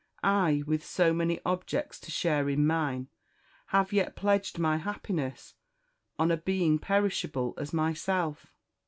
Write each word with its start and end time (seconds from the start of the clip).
I, 0.23 0.63
with 0.65 0.83
so 0.83 1.13
many 1.13 1.39
objects 1.45 1.99
to 1.99 2.09
share 2.09 2.49
in 2.49 2.65
mine, 2.65 3.07
have 3.67 3.93
yet 3.93 4.15
pledged 4.15 4.57
my 4.57 4.77
happiness 4.77 5.53
on 6.17 6.31
a 6.31 6.37
being 6.37 6.79
perishable 6.79 7.53
as 7.59 7.71
myself!" 7.71 8.51